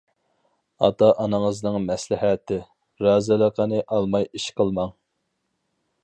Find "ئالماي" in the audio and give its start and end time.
3.97-4.25